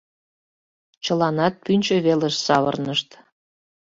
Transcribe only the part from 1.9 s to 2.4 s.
велыш